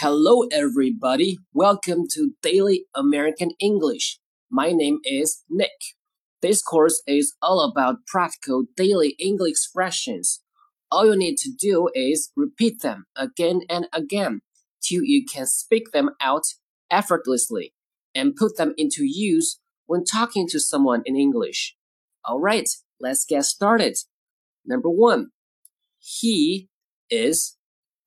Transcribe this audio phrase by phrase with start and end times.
[0.00, 1.38] Hello, everybody.
[1.52, 4.20] Welcome to Daily American English.
[4.48, 5.96] My name is Nick.
[6.40, 10.40] This course is all about practical daily English expressions.
[10.88, 14.42] All you need to do is repeat them again and again
[14.80, 16.44] till you can speak them out
[16.92, 17.74] effortlessly
[18.14, 21.74] and put them into use when talking to someone in English.
[22.24, 22.68] All right,
[23.00, 23.98] let's get started.
[24.64, 25.30] Number one,
[25.98, 26.68] he
[27.10, 27.56] is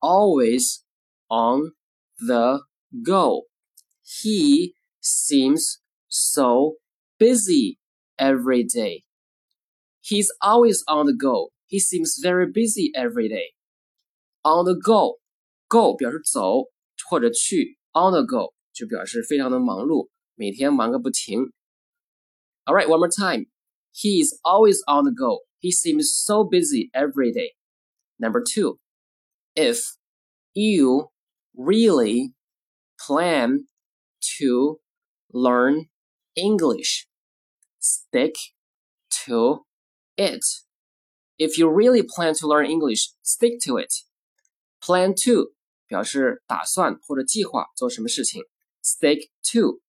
[0.00, 0.84] always
[1.28, 1.72] on
[2.21, 2.61] the
[3.03, 3.43] go.
[4.03, 6.75] He seems so
[7.19, 7.77] busy
[8.17, 9.03] every day.
[10.01, 11.49] He's always on the go.
[11.65, 13.53] He seems very busy every day.
[14.43, 15.19] On the go,
[15.67, 16.69] go 表示走
[17.09, 21.51] 或者去，on the go 就表示非常的忙碌，每天忙个不停。
[22.63, 23.47] All right, one more time.
[23.93, 25.41] He is always on the go.
[25.59, 27.55] He seems so busy every day.
[28.17, 28.79] Number two,
[29.55, 29.97] if
[30.53, 31.09] you
[31.55, 32.33] really
[32.97, 33.67] plan
[34.39, 34.79] to
[35.31, 35.89] learn
[36.35, 37.07] English.
[37.79, 38.35] Stick
[39.25, 39.65] to
[40.17, 40.43] it.
[41.37, 43.93] If you really plan to learn English, stick to it.
[44.81, 45.53] Plan to
[45.87, 48.43] 表示打算或者计划做什么事情，
[48.83, 49.79] stick to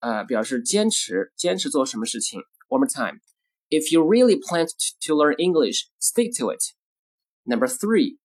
[0.00, 2.40] 呃表示坚持，坚持做什么事情。
[2.68, 3.20] One more time.
[3.68, 4.68] If you really plan
[5.06, 6.74] to learn English, stick to it.
[7.44, 8.18] Number three,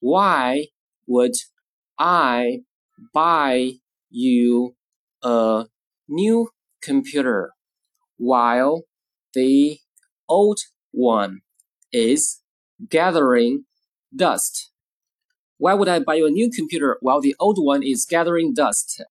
[0.00, 0.68] why
[1.06, 1.34] would
[1.98, 2.64] I
[3.12, 4.74] buy you
[5.22, 5.66] a
[6.06, 7.52] new computer
[8.16, 8.82] while
[9.32, 9.78] the
[10.26, 10.58] old
[10.90, 11.42] one
[11.92, 12.40] is
[12.88, 13.64] gathering
[14.14, 14.70] dust.
[15.58, 19.04] Why would I buy you a new computer while the old one is gathering dust?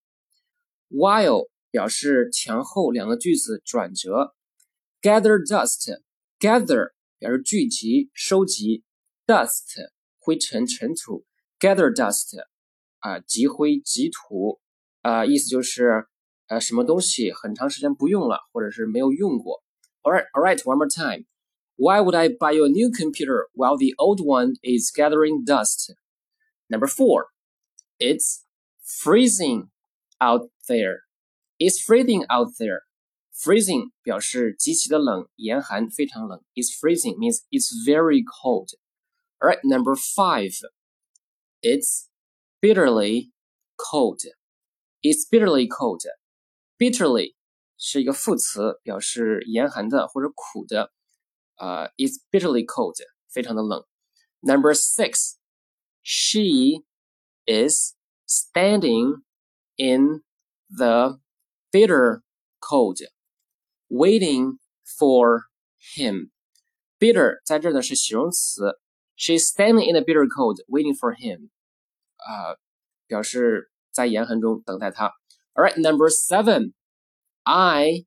[0.89, 4.35] While 表示前后两个句子转折，
[5.01, 8.83] gather dust，gather 表示聚集、收集，
[9.25, 11.25] dust 灰尘、尘土，
[11.57, 12.35] gather dust
[13.05, 14.59] 啊，积灰积土，
[15.01, 16.05] 啊，意思就是
[16.47, 19.63] 呃，什么东西很长时间不用了，或者是没有用过。
[20.03, 21.25] All right, all right, one more time.
[21.77, 25.95] Why would I buy you a new computer while the old one is gathering dust?
[26.67, 27.27] Number four,
[27.97, 28.45] it's
[28.83, 29.69] freezing
[30.19, 31.01] out there.
[31.57, 32.81] It's freezing out there.
[33.33, 36.43] Freezing 表示极其的冷，严寒，非常冷。
[36.53, 38.69] It's freezing means it's very cold.
[39.39, 40.53] All right, number five,
[41.61, 42.07] it's
[42.59, 43.31] bitterly
[43.75, 44.21] cold.
[45.01, 46.01] It's bitterly cold.
[46.77, 47.35] Bitterly
[47.77, 50.91] 是一个副词，表示严寒的或者苦的。
[51.57, 52.95] 呃、uh,，It's bitterly cold，
[53.29, 53.85] 非常的冷。
[54.41, 55.35] Number six,
[56.01, 56.83] she
[57.45, 57.95] is
[58.27, 59.21] standing
[59.77, 60.23] in
[60.75, 61.19] the
[61.71, 62.23] bitter
[62.59, 62.99] cold,
[63.89, 65.43] waiting for
[65.95, 66.31] him.
[66.97, 68.79] Bitter 在这呢是形容词。
[69.15, 71.49] She's standing in the bitter cold, waiting for him.
[72.25, 72.55] 啊，
[73.07, 75.11] 表示在严寒中等待他。
[75.53, 76.73] All right, number seven.
[77.43, 78.05] I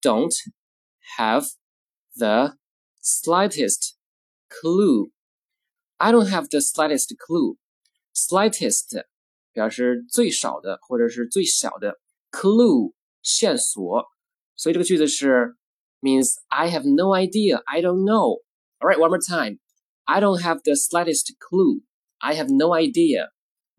[0.00, 0.34] don't
[1.18, 1.46] have
[2.16, 2.56] the
[3.02, 3.94] slightest
[4.48, 5.10] clue.
[5.98, 7.56] I don't have the slightest clue.
[8.14, 9.04] Slightest
[9.52, 11.98] 表示最少的或者是最小的，
[12.30, 14.06] clue 线索，
[14.56, 15.56] 所以这个句子是
[16.00, 17.62] means I have no idea.
[17.64, 18.42] I don't know.
[18.78, 19.58] All right, one more time.
[20.04, 21.82] I don't have the slightest clue.
[22.18, 23.30] I have no idea.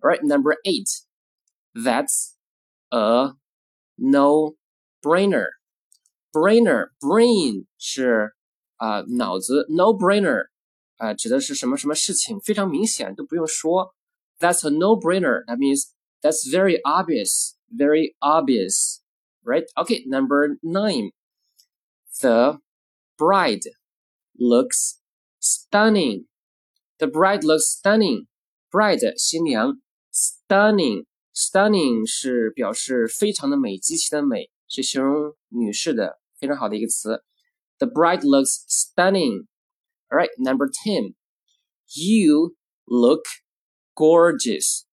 [0.01, 0.87] All right, number eight.
[1.73, 2.35] That's
[2.91, 3.33] a
[3.97, 4.55] no
[5.03, 5.47] brainer.
[6.33, 8.33] Brainer, brain 是
[8.75, 10.47] 啊、呃、脑子，no brainer
[10.97, 13.95] 啊、呃、指的是什么什么事情非常明显都不用说。
[14.39, 15.43] That's a no brainer.
[15.45, 19.01] That means that's very obvious, very obvious,
[19.43, 19.65] right?
[19.75, 21.11] Okay, number nine.
[22.21, 22.59] The
[23.17, 23.63] bride
[24.37, 24.99] looks
[25.39, 26.25] stunning.
[26.99, 28.27] The bride looks stunning.
[28.71, 29.81] Bride 新娘
[30.11, 37.23] stunning stunning 是表示非常的美，极其的美，是形容女士的非常好的一个词。
[37.77, 39.45] The bride looks stunning.
[40.09, 41.13] All right, number ten.
[41.93, 42.55] You
[42.85, 43.25] look
[43.93, 44.85] gorgeous.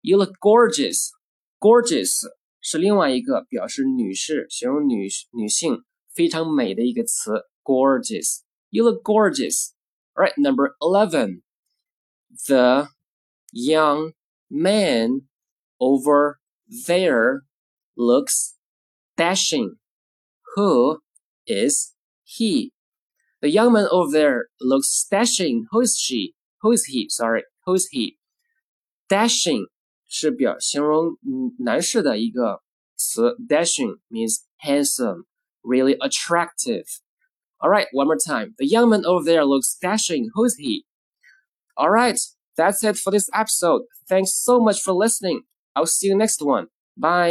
[0.00, 1.10] You look gorgeous.
[1.60, 2.26] Gorgeous
[2.60, 7.44] 是另外一个表示女士、形容女女性非常美的一个词。
[7.62, 8.40] Gorgeous.
[8.70, 9.72] You look gorgeous.
[10.14, 11.42] All right, number eleven.
[12.46, 12.88] The
[13.52, 14.13] young
[14.50, 15.22] man
[15.80, 16.40] over
[16.86, 17.42] there
[17.96, 18.56] looks
[19.16, 19.76] dashing.
[20.54, 21.00] Who
[21.46, 21.94] is
[22.24, 22.72] he?
[23.40, 25.66] The young man over there looks dashing.
[25.70, 26.34] Who is she?
[26.62, 27.06] Who is he?
[27.08, 28.18] Sorry, who is he?
[29.08, 29.66] Dashing
[30.06, 31.16] 是表形容
[31.58, 32.62] 男士的一个
[32.96, 33.36] 词。
[33.48, 35.24] Dashing means handsome,
[35.62, 36.84] really attractive.
[37.58, 38.54] All right, one more time.
[38.58, 40.30] The young man over there looks dashing.
[40.34, 40.84] Who is he?
[41.76, 42.18] All right,
[42.57, 43.83] that's it for this episode.
[44.07, 45.43] Thanks so much for listening.
[45.75, 46.67] I'll see you next one.
[46.97, 47.23] Bye.